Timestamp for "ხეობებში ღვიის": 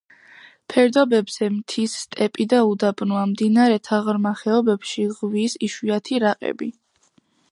4.41-5.59